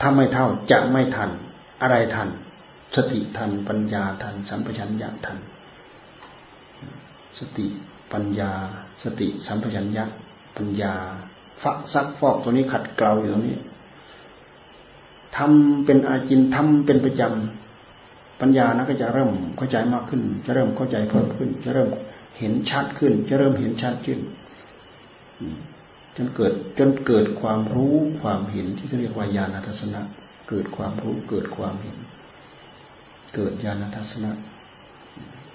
[0.00, 1.30] ถ้าไม่เท่าจะไม่ทัน
[1.82, 2.28] อะไรทัน
[2.96, 5.38] สติทัน ปัญญาทัน สัมปชัญญะทัน
[7.38, 7.66] สติ
[8.12, 8.52] ปัญญา
[9.02, 10.04] สติสัมปชัญญะ
[10.56, 10.94] ปัญญา
[11.62, 13.56] ฟักซักฟอกตัวนี้ขัดเกลาอยู่ตรงนี้
[15.36, 21.88] ทำเป็นอาจินทำเป็นประจำปัญญานะก็จะเริ่มเข้าใจมากขึ้น จะเริ่มเข้าใจเพิ่มขึ้น จะเริ่ม
[22.38, 24.18] เห็นชัดขึ้น จะเริ่มเห็นชัดขึ้น
[26.16, 30.00] จนเกิดจนเกิดความรู้ความเห็นที่เรียกว่าญาณทัศนะ
[30.48, 31.98] เกิดความรู้เกิดความเห็น
[33.34, 34.30] เกิดญาณทัศนะ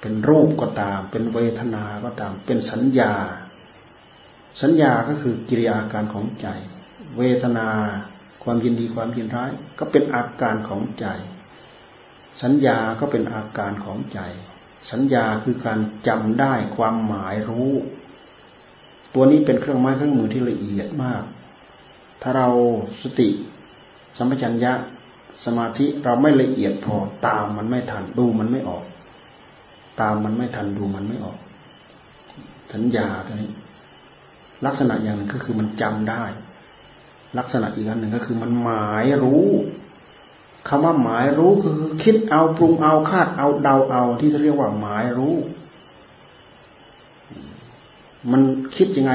[0.01, 3.13] เป็นรูปก็ตาม เป็นเวทนาก็ตาม เป็นสัญญา
[4.61, 6.47] สัญญาก็คือกิริยาการของใจ
[7.17, 7.67] เวทนา
[8.43, 11.07] ความยินดีความยินร้าย ก็เป็นอาการของใจ
[12.41, 14.19] สัญญาก็เป็นอาการของใจ
[14.91, 17.73] สัญญาคือการจำได้ความหมายรู้
[19.15, 21.23] ตัวนี้เป็นเครื่องไม้เครื่องมือที่ละเอียดมาก
[22.21, 22.49] ถ้าเรา
[23.01, 23.29] สติ
[24.17, 24.73] สัมปชัญญะ
[25.45, 26.95] สมาธิเราไม่ละเอียดพอ
[27.27, 28.83] ตามมันไม่ทันดูมันไม่ออก
[30.01, 31.37] ตามมันไม่ทันดูมันไม่ออก
[32.73, 33.51] สัญญาตัวนี้
[34.65, 36.23] ลักษณะอย่างหนึ่งก็คือมันจำได้
[37.37, 39.47] ลักษณะอีกอันหนึ่งก็คือมันหมายรู้
[40.67, 45.35] คำว่าหมายรู้คือคิดเอาปรุงเอาคาดเอาเดาเอาที่เรียกว่าหมายรู้
[48.31, 48.41] มัน
[48.75, 49.13] คิดยังไง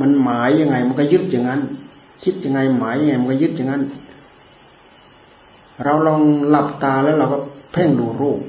[0.00, 1.60] มันหมายยังไง มันก็ยึดอย่างนั้น
[2.24, 3.82] คิดยังไงหมายยังไง มันก็ยึดอย่างนั้น
[5.84, 7.38] เราลองหลับตาแล้วเราก็
[7.72, 8.40] เพ่งดูรูป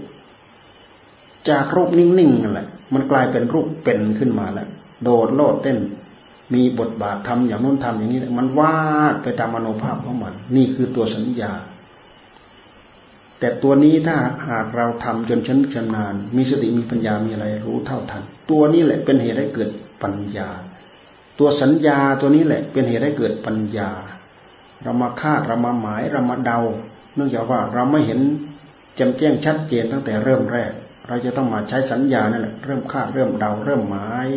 [1.50, 4.68] จากรูปนิ่งๆนั่นแหละมันกลายเป็นรูปเป็นขึ้นมาแล้ว
[5.04, 5.78] โดดโลดเต้น
[6.54, 8.78] มีบทบาททำอย่างนู้นทำอย่างนี้ มันวา
[9.14, 11.54] ดไปตามมโนภาพของมัน นี่คือตัวสัญญา
[13.40, 14.18] แต่ตัวนี้ถ้า
[14.50, 19.70] หากเราทำจนชำชำนาญ มีสติมีปัญญามีอะไรรู้เท่าทัน ตัวนี้แหละเป็นเหตุให้เกิด
[20.02, 20.50] ปัญญา
[21.40, 23.90] ตัวสัญญาตัวนี้แหละ เป็นเหตุให้เกิดปัญญา
[24.84, 26.60] เรามาคาดเรามาหมายเรามาเดา
[27.16, 28.20] เนื่องจากว่าเราไม่เห็น
[28.96, 30.72] แจ่มแจ้งชัดเจนตั้งแต่เริ่มแรก
[31.08, 34.30] เราจะต้องมาใช้สัญญานั่นแหละเริ่มคาดเริ่มเดา เริ่มหมาย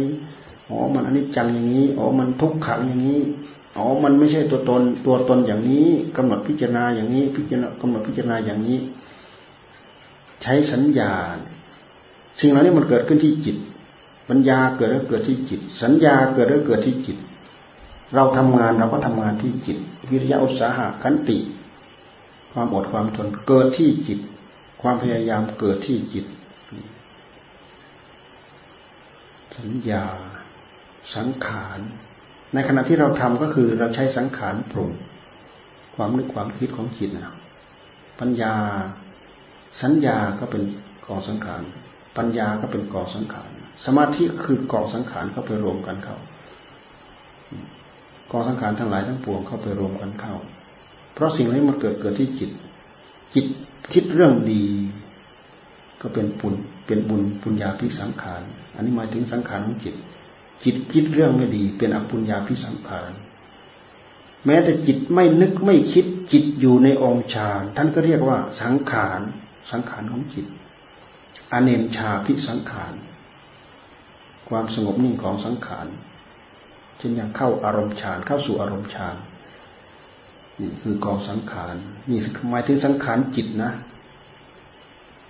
[0.68, 3.20] อ๋อมันอนิจจังอย่างนี้อ๋อมันทุกขังอย่างนี้
[3.77, 8.79] อ๋อ มันไม่ใช่ตัวตน ตัวตนอย่างนี้กำหนดพิจารณาอย่างนี้ พิจารณากำหนดพิจารณาอย่างนี้
[10.42, 11.12] ใช้สัญญา
[12.40, 13.57] สิ่งเหล่านี้มันเกิดขึ้นที่จิต
[14.31, 17.16] ปัญญาเกิดแล้วเกิดที่จิต สัญญาเกิดแล้วเกิดที่จิต
[18.14, 19.79] เราทำงานเราก็ทำงานที่จิต
[20.11, 21.38] วิริยะอุตสาหะขันติ
[22.53, 24.19] ความอดความทนเกิดที่จิต
[24.83, 26.25] ความพยายามเกิดที่จิต
[29.57, 30.05] สัญญา
[31.16, 31.81] สังขาร
[32.55, 34.90] ในขณะที่เราทำก็คือเราใช้สังขารปรุง
[35.97, 37.35] ความนึกความคิดของจิตนะ
[38.21, 38.55] ปัญญา
[39.83, 40.62] สัญญาก็เป็น
[41.07, 41.62] กองสังขาร
[42.16, 43.51] ปัญญาก็เป็นกองสังขาร
[43.87, 46.16] สมาธิคือกองสังขารเข้าไปรวมกันเข้า
[48.31, 50.35] กองสังขารทั้งหลายทั้งปวงเข้าไปรวมกันเข้า
[51.14, 52.51] เพราะสิ่งนี้มันเกิดเกิดที่จิต
[53.35, 53.47] จิต
[53.93, 54.64] คิดเรื่องดี
[56.01, 56.55] ก็เป็นปุญ
[56.87, 58.43] เป็นบุญปุญญาพิสังขาร
[58.75, 59.95] อันนี้หมายถึงสังขารของจิต
[60.64, 63.11] จิตคิดเรื่องไม่ดี เป็นอปุญญาพิสังขาร
[64.47, 69.21] แม้แต่จิตไม่นึกไม่คิด จิตอยู่ในองค์ฌานท่านก็เรียกว่าสังขาร
[69.71, 70.47] สังขารของจิต
[71.53, 72.93] อเนมชาพิสังขาร
[74.51, 75.87] ความสงบนิ่งของสังขาร
[76.99, 79.17] เช่นอย่างเข้าอารมณ์ฌานเข้าสู่อารมณ์ฌาน
[80.61, 81.75] นี่คือกองสังขาร
[82.11, 82.19] นี่
[82.51, 83.73] หมายถึงสังขารจิตนะ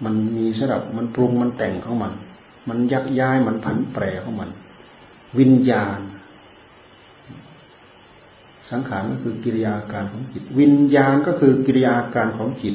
[0.05, 2.13] มันมีสำหรับมันปรุงมันแต่งของมัน
[2.69, 4.51] มันยักย้ายมันผันแปรของมัน
[5.39, 6.01] วิญญาณ
[8.71, 12.75] สังขารก็คือกิริยาการของจิต วิญญาณก็คือกิริยาการของจิต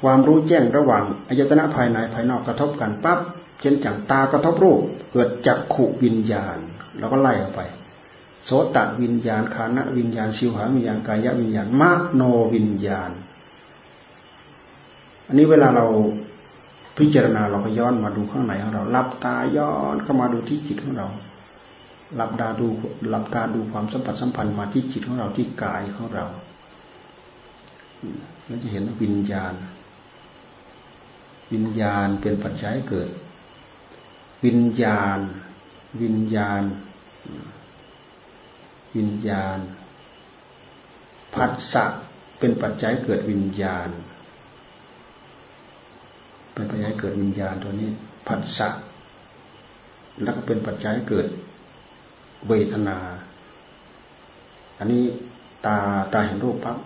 [0.00, 3.18] ความรู้แจ้งระหว่างอายตนะภายในภายนอกกระทบกันปั๊บ
[3.62, 4.80] เช่นจังตากระทบรูป
[5.12, 6.58] เกิดจักขุวิญญาณ
[6.98, 7.60] เราก็ไล่ออกไป
[8.44, 11.82] โสตวิญญาณคานะวิญญาณชิวหาวิญญาณกายวิญญาณม
[12.14, 12.22] โน
[12.54, 13.10] วิญญาณ
[15.26, 15.86] อันนี้เวลาเรา
[16.98, 21.08] พิจารณาเราก็ย้อนมาดูข้างในของเราหลับตาย้อนเข้ามาดูที่จิตของเรา
[22.16, 22.66] หลับตาดู
[23.10, 26.24] หลับตาดูความสัมผัสสัมพันธ์มาที่จิตของเราที่กายของเรา
[28.44, 29.54] เราจะเห็นวิญญาณ
[31.52, 33.08] วิญญาณเป็นปัจจัยเกิด
[34.44, 35.18] วิญญาณ
[36.02, 36.62] วิญญาณ
[38.96, 39.58] วิญญาณ
[41.34, 41.84] ผัสสะ
[42.38, 43.88] เป็นปัจจัยเกิดวิญญาณ
[46.52, 47.90] เป็นปัจจัยเกิดวิญญาณตัวนี้
[48.26, 48.68] ผัสสะ
[50.22, 51.26] แล้วก็เป็นปัจจัยเกิด
[52.48, 52.98] เวทนา
[54.78, 55.02] อันนี้
[55.66, 55.76] ตา
[56.12, 56.78] ตาเห็นรูปปั๊บ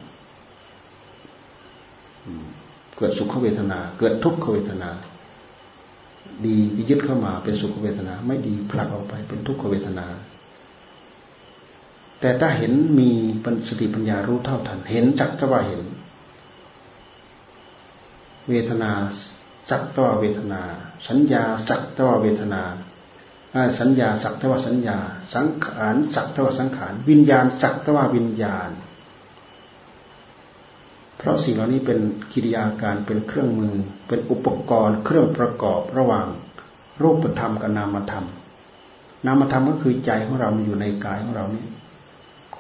[2.96, 4.90] เกิดสุขเวทนา เกิดทุกขเวทนา
[6.46, 6.56] ดี
[6.88, 10.06] ยึดเข้ามาเป็นสุขเวทนา ไม่ดีผลักออกไปเป็นทุกขเวทนา
[12.20, 13.10] แต่ถ้าเห็นมี
[13.68, 15.82] สติปัญญารู้เท่าทัน เห็นจักจะว่าเห็น
[18.48, 18.90] เวทนา
[19.70, 20.62] สักตวเวทนา
[21.08, 22.62] สัญญาสักตวเวทนา
[23.78, 24.98] สัญญาสักตวสัญญา
[25.34, 28.70] สังขารสักตวสังขาร วิญญาณสักตววิญญาณ
[31.16, 31.98] เพราะสิ่งเหล่านี้เป็น
[32.32, 33.74] กิริยาการเป็นเครื่องมือ
[34.08, 36.26] เป็นอุปกรณ์ เครื่องประกอบระหว่าง
[37.02, 38.26] รูปธรรมกับนามธรรม
[39.26, 41.64] นามธรรมก็คือใจของเราอยู่ในกายของเรานี่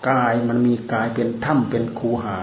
[0.08, 2.36] กายมันมีกายเป็นถ้ำเป็นคูหา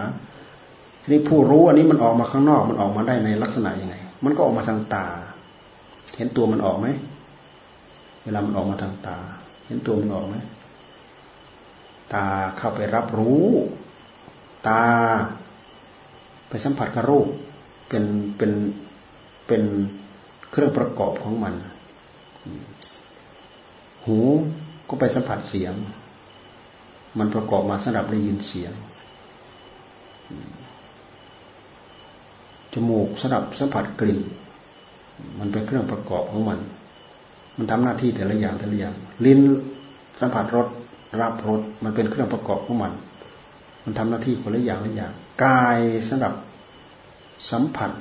[1.01, 5.07] ทีนี้ผู้รู้อันนี้มันออกมาข้างนอกมันออกมาได้ในลักษณะยังไง มันก็ออกมาทางตา
[6.15, 6.87] เห็นตัวมันออกไหม
[8.23, 9.17] เวลามันออกมาทางตา
[9.65, 10.35] เห็นตัวมันออกไหม
[12.13, 13.47] ตาเข้าไปรับรู้
[14.67, 14.83] ตา
[16.53, 17.27] ไปสัมผัสกับรูป
[17.89, 18.03] เป็น
[18.37, 18.51] เป็น
[19.47, 19.63] เป็น
[20.51, 21.53] เครื่องประกอบของมัน
[24.05, 24.17] หู
[24.87, 25.73] ก็ไปสัมผัสเสียง
[27.19, 28.73] มันประกอบมาสำหรับได้ยินเสียง
[32.73, 34.19] จมูกสำหรับสัมผัสกลิ่น
[35.39, 36.59] มันเป็นเครื่องประกอบของมัน
[37.57, 39.39] มันทำหน้าที่แต่ละอย่างแต่ละอย่างลิ้น
[40.19, 40.67] สัมผัสรส
[41.21, 42.93] รับรสมันเป็นเครื่องประกอบของมัน
[43.83, 45.13] มันทำหน้าที่คนละอย่างละอย่าง
[45.45, 46.33] กายสำหรับ
[47.51, 47.91] สัมผัส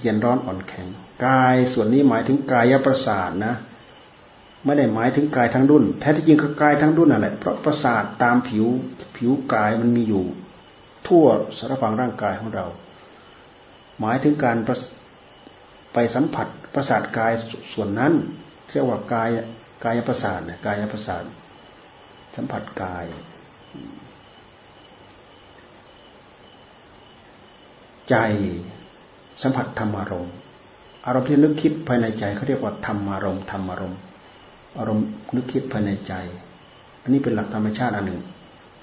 [0.00, 0.86] เย็นร้อนอ่อนแข็ง
[1.26, 3.54] กายส่วนนี้หมายถึงกายประสาทนะ
[4.64, 8.66] ไม่ได้หมายถึงกายทั้งดุนแท้ที่จริงก็กายทั้งดุนนั่นแหละเพราะประสาทตามผิว
[9.16, 10.24] ผิวกายมันมีอยู่
[11.06, 11.24] ทั่ว
[11.58, 12.66] สารพังร่างกายของเรา
[14.00, 14.56] หมายถึงการ
[15.92, 17.32] ไปสัมผัสประสาทกาย
[17.72, 18.12] ส่วนนั้น
[18.68, 19.30] เรียกว่ากาย
[19.84, 21.24] กายประสาทนี่ยกายประสาท
[22.36, 23.06] สัมผัสกาย
[28.10, 28.16] ใจ
[29.42, 30.34] สัมผัสธรรมารมณ์
[31.06, 34.00] อารมณ์ที่นึกคิดภายในใจเขาเรียกว่าธรรมารมณ์ธรรมารมณ์
[34.78, 36.12] อารมณ์นึกคิดภายในใจ
[37.02, 38.20] อันนี้เป็นหลักธรรมชาติอันหนึ่ง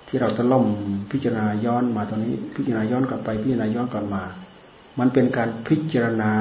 [0.07, 0.65] ที่เราจะล่ม
[1.11, 4.23] พิจารณาย้อนมาตรงนี้ พิจารณาย้อนกลับไปพิจารณาย้อนกลับมา
[4.99, 6.31] มันเป็นการพิจารณา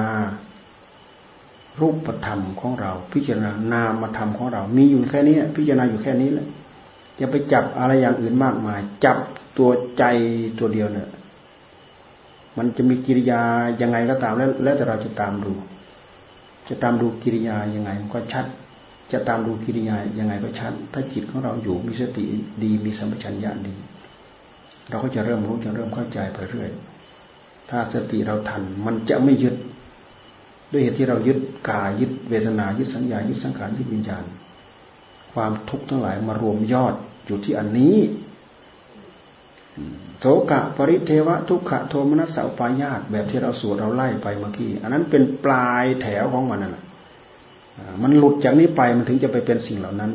[1.80, 6.46] รูปธรรมของเรา พิจารณานามธรรมของเรา มีอยู่แค่นี้พิจารณาอยู่แค่นี้แหละ
[7.18, 9.16] จะไปจับอะไรอย่างอื่นมากมาย จับ
[9.58, 10.04] ตัวใจ
[10.58, 11.08] ตัวเดียวเนี่ย
[12.59, 13.40] มันจะมีกิริยา
[13.81, 15.53] ยังไงก็ตามแล้ว แล้วแต่เราจะตามดู
[16.68, 18.47] จะตามดูกิริยายังไงมันก็ชัด
[19.12, 22.25] จะตามดูกิริยายังไงก็ชัด ถ้าจิตของเราอยู่มีสติ
[22.62, 23.75] ดีมีสัมปชัญญะดี
[24.90, 26.71] เราก็จะเริ่มรู้จะเริ่มเข้าใจไปเรื่อย
[27.71, 29.55] ถ้าสติเราทันมันจะไม่ยึด
[30.73, 31.38] ด้วยเหตุที่เรายึด
[31.71, 34.25] กายยึดเวทนายึดสัญญายึดสังขารยึดวิญญาณ
[35.33, 36.94] ความทุกข์ทั้งหลายมารวมยอด
[37.27, 37.97] อยู่ที่อันนี้
[40.18, 46.85] โสกะปริเทวะทุกขะโทมนัสสาปายาตแบบที่เราสวดเราไล่ไปเมื่อกี้อันนั้นเป็นปลายแถวของมันน่ะ
[48.02, 50.12] มันหลุดจากนี้ไปมันถึงจะไปเป็นสิ่งเหล่านั้น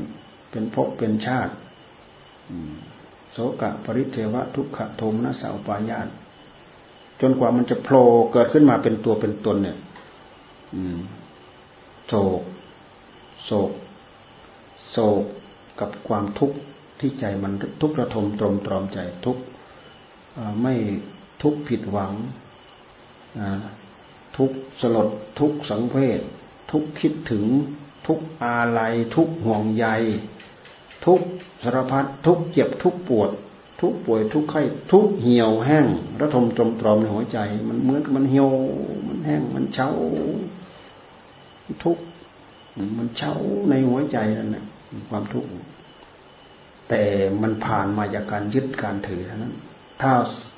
[0.51, 1.53] เป็นภพเป็นชาติ
[3.31, 6.07] โสกะปริเทวะทุกขะโทมนัสสาปายาต
[7.21, 9.77] จนกว่ามันจะโผล่เกิดขึ้นมาเป็นตัวเป็นตนเนี่ย
[12.07, 12.41] โศก
[13.45, 13.71] โศก
[14.91, 15.23] โศก
[15.79, 16.57] กับความทุกข์
[16.99, 19.43] ที่ใจมันทุกข์ระทมตรมตรอมใจทุกข์
[20.61, 20.73] ไม่
[21.41, 22.13] ทุกข์ผิดหวัง
[24.37, 26.21] ทุกสลดทุกสังเวช
[26.71, 27.45] ทุกคิดถึง
[28.07, 29.85] ทุกอาลัย ทุกห่วงใย
[31.05, 31.21] ทุก
[31.63, 33.31] สารพัดทุกเจ็บทุกปวด
[33.81, 35.87] ทุกป่วยทุกไข้ ทุกเหี่ยวแห้ง
[36.19, 38.49] ระทมตรมตรอมในหัวใจ มันเหมือนกับมันเหี่ยว
[39.07, 39.89] มันแห้งมันเฉา
[41.83, 41.97] ทุก
[42.97, 43.35] มันเช่า
[43.69, 44.65] ในหัวใจนั่นแหละ
[45.09, 45.49] ความทุกข์
[46.89, 47.03] แต่
[47.41, 49.53] มันผ่านมาจากการยึดการถือเท่านั้น
[50.01, 50.11] ถ้า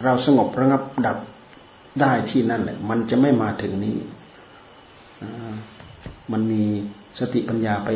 [0.03, 1.17] เราสงบระงับดับ
[2.01, 3.97] ได้ที่นั่นแหละ มันจะไม่มาถึงนี้
[6.31, 6.63] มันมี
[7.19, 7.89] สติปัญญาไป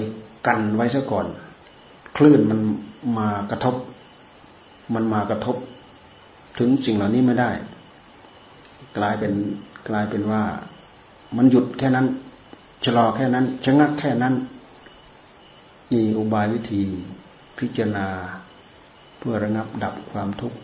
[0.47, 1.25] กันไว้ซะก่อน
[2.17, 2.59] คลื่นมัน
[3.17, 3.75] มากระทบ
[4.93, 5.55] มันมากระทบ
[6.59, 7.51] ถึงสิ่งเหล่านี้ไม่ได้
[8.97, 9.33] กลายเป็น
[9.89, 10.43] กลายเป็นว่า
[11.37, 12.07] มันหยุดแค่นั้น
[12.85, 14.33] ชะลอแค่นั้นชะงักแค่นั้น
[15.91, 16.81] นี่อุบายวิธี
[17.59, 18.07] พิจารณา
[19.17, 20.57] เพื่อระงับดับความทุกข์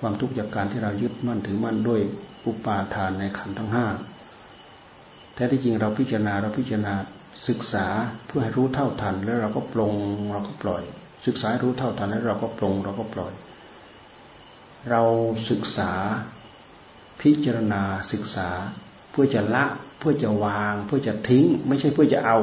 [0.00, 2.00] ความทุกข์จากการที่เรายึดมั่นถือมั่นด้วย
[2.46, 3.86] อุปาทานในขันธ์ทั้งห้า
[5.34, 6.94] แท้ที่จริงเราพิจารณาเราพิจารณา
[7.48, 7.86] ศึกษา
[8.26, 9.94] เพื่อให้รู้เท่าทัน แล้วเราก็ปลง
[10.32, 10.82] เราก็ปล่อย
[11.26, 13.32] ศึกษารู้เท่าทันแล้วเราก็ปลงเราก็ปล่อย
[14.90, 15.02] เรา
[15.50, 15.92] ศึกษา
[17.22, 17.82] พิจารณา
[18.12, 18.48] ศึกษา
[19.10, 19.64] เพื่อจะละ
[19.98, 22.38] เพื่อจะวาง เพื่อจะทิ้ง ไม่ใช่เพื่อจะเอา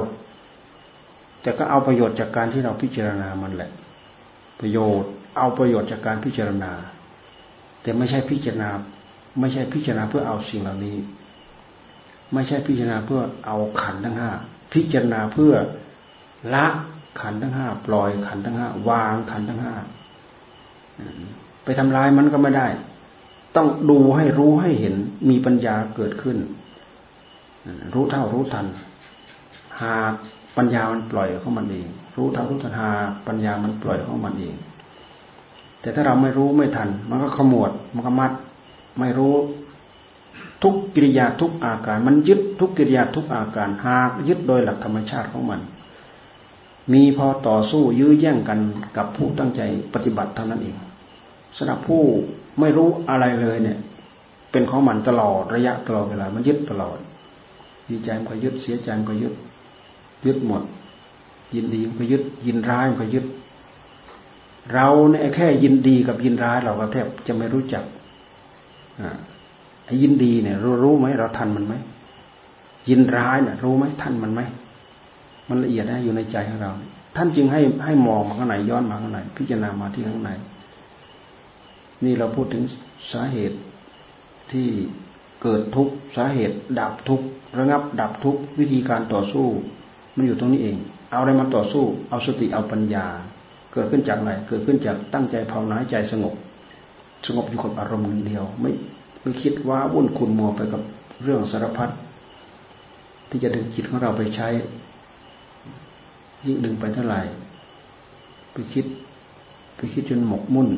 [1.41, 3.71] แต่ก็เอาประโยชน์จากการที่เราพิจารณามันแหละ
[4.59, 6.71] ประโยชน์เอาประโยชน์จากการพิจารณา
[7.87, 8.69] แต่ไม่ใช่พิจารณา
[9.39, 10.97] ไม่ใช่พิจารณาเพื่อเอาสิ่งเหล่านี้
[12.33, 14.29] ไม่ใช่พิจารณาเพื่อเอาขันทั้งห้า
[14.73, 15.53] พิจารณาเพื่อ
[16.53, 16.65] ละ
[17.21, 19.75] ขันทั้งห้าปล่อยขันทั้งห้าวางขันทั้งห้า
[21.63, 22.67] ไปทำลายมันก็ไม่ได้
[23.55, 24.95] ต้องดูให้รู้ให้เห็น
[25.29, 26.37] มีปัญญาเกิดขึ้น
[27.93, 28.65] รู้เท่ารู้ทัน
[29.81, 30.13] หาก
[30.57, 32.89] ปัญญามันปล่อยของมันเอง รู้เท่ารู้ทันหา
[33.27, 34.55] ปัญญามันปล่อยของมันเอง
[35.87, 38.31] แต่ถ้าเราไม่รู้ไม่ทัน มันก็ขมวดมันก็มัด
[38.99, 39.35] ไม่รู้
[40.63, 45.61] ทุกกิริยาทุกอาการ มันยึดทุกกิริยาทุกอาการหากยึดโดยหลักธรรมชาติของมัน
[46.93, 48.59] มีพอต่อสู้ยื้อแย่งกัน
[48.97, 49.61] กับผู้ตั้งใจ
[49.93, 50.75] ปฏิบัติเท่านั้นเอง
[51.57, 52.01] สำหรับผู้
[52.59, 53.79] ไม่รู้อะไรเลยเนี่ย
[54.51, 56.97] เป็นของมันตลอดระยะตลอดเวลา มันยึดตลอด
[57.89, 59.33] ดีใจมันก็ยึดเสียใจมันก็ยึด
[60.25, 60.63] ยึดหมด
[61.55, 63.25] ยินดีมันก็ยึดยินร้ายมันก็ยึด
[64.73, 67.83] เราเนี่ยแค่ยินดีกับยินร้ายเราก็แทบจะไม่รู้จัก
[69.01, 69.11] อ่า
[70.01, 71.73] ยินดีเนี่ยรู้รู้ไหมเราทันมันไหม
[72.89, 74.41] ยินร้ายเนี่ยรู้ไหมทันมันไหม
[75.49, 76.71] มันละเอียดนะอยู่ในใจของเรา
[77.15, 80.31] ท่านจึงให้ให้มองมาข้างในย้อนมาข้างในพิจารณามาที่ข้างใน
[82.03, 82.63] นี่เราพูดถึง
[83.11, 83.57] สาเหตุ
[84.51, 84.67] ที่
[85.41, 87.25] เกิดทุกข์สาเหตุ ดับทุกข์
[87.59, 89.47] ระงับ ดับทุกข์วิธีการต่อสู้
[90.15, 90.77] มันอยู่ตรงนี้เอง
[91.09, 93.05] เอาอะไรมาต่อสู้ เอาสติเอาปัญญา
[93.73, 96.33] เกิดขึ้นจากอะไรเกิดขึ้นจากตั้งใจภาวนาใจสงบ
[97.27, 98.71] สงบอยู่กับอารมณ์เดียว ไม่
[99.21, 100.81] ไม่คิดว่าวุ่นคุณมัวไปกับ
[101.23, 101.89] เรื่องสารพัด
[103.29, 104.47] ที่จะดึงจิตของเราไปใช้
[106.45, 107.21] ยิ่งดึงไปเท่าไหร่
[108.53, 108.85] ไปคิด
[109.75, 110.69] ไปคิดจนหมกมุ่น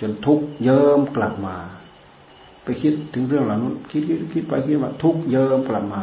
[0.00, 1.56] จนทุกข์เยิ้มกลับมา
[2.64, 6.02] ไปคิดถึงเรื่องเหล่านั้นคิดคิดคิดไปคิดมาทุกเยิ้มกลับมา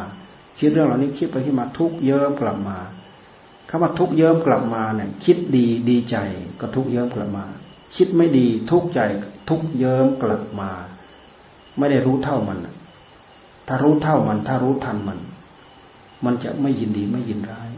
[0.58, 2.78] คิดเรื่องเหล่านี้คิดไปคิดมาทุกเยิ้มกลับมา
[3.68, 6.16] คำว่าทุกเยิ้มกลับมาเนี่ยคิดดีดีใจ
[6.60, 7.44] ก็ทุกเยิ้มกลับมา
[7.96, 9.00] คิดไม่ดีทุกใจ
[9.48, 10.70] ทุกเยิ้มกลับมา
[11.78, 12.58] ไม่ได้รู้เท่ามัน
[13.68, 15.18] ถ้ารู้เท่ามัน ถ้ารู้ทันมัน
[16.24, 17.70] มันจะไม่ยินดีไม่ยินร้าย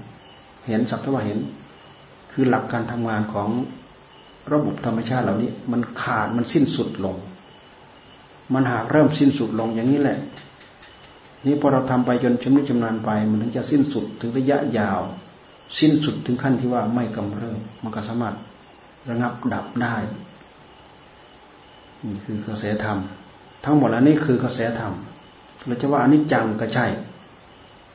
[0.66, 1.38] เห็นสักเท่าเห็น
[2.32, 3.48] คือหลักการทำงานของ
[4.52, 7.16] ระบบธรรมชาติเหล่านี้ มันขาดมันสิ้นสุดลง
[8.54, 10.18] มันหากเริ่มสิ้นสุดลงอย่างนี้แหละ
[11.46, 15.00] นี่พอเราทำไปจนชำนิชำนาญไป มันถึงจะสิ้นสุดถึงระยะยาว
[15.78, 18.34] สิ้นสุดถึงขั้นที่ว่าไม่กำเริบมันก็สามารถ
[19.08, 19.96] ระงับดับได้
[22.04, 22.98] นี่คือกระแสธรรม
[23.64, 24.92] ทั้งหมดอันนี้คือกระแสธรรม
[25.66, 26.86] เราจะว่าอนิจจังก็ใช่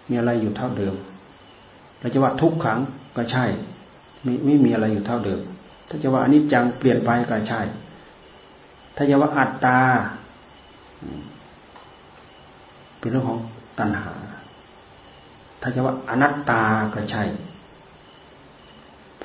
[0.09, 0.95] มีอะไรอยู่เท่าเดิม
[1.99, 2.79] เราจะว่าทุกขัง
[3.17, 3.45] ก็ใช่
[4.23, 5.39] ไม่ไม่มีอะไรอยู่เท่าเดิม
[5.89, 7.61] ถ้าจะว่าอนิจจังเปลี่ยนไปก็ใช่
[8.95, 9.79] ถ้าจะว่าอัตตา
[12.99, 13.39] เป็นเรื่องของ
[13.79, 14.13] ตัณหา
[15.61, 17.23] ถ้าจะว่าอนัตตาก็ใช่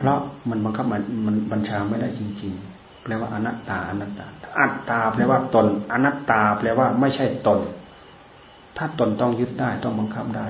[0.00, 4.26] เพราะมันบังคับมันมันบัญชาไม่ได้จริง ๆ แปลว่าอนัตตาอนัตตา
[4.58, 7.60] อัตตาแปลว่าตน อนัตตา แปลว่าไม่ใช่ตน
[8.76, 10.46] ถ้าตนต้องยึดได้ต้องบังคับได้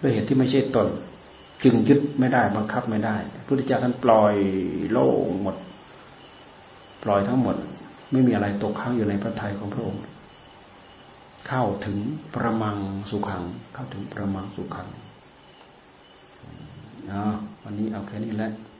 [0.00, 0.88] ด้วยเหตุที่ไม่ใช่ตน
[1.64, 4.34] จึงยึดไม่ได้บังคับไม่ได้พระพุทธเจ้าท่านปล่อย
[4.90, 5.56] โล่งหมด
[7.02, 7.56] ปล่อยทั้งหมด
[8.12, 10.02] ไม่มีอะไรตกค้างอยู่ในพระทัยของพระองค์
[11.48, 11.98] เข้าถึง
[12.34, 12.76] ประมัง
[13.10, 13.42] สุขัง
[13.74, 14.88] เข้าถึงประมังสุขัง
[17.12, 17.22] อ๋อ
[17.64, 18.71] วันนี้เอาแค่นี้แหละ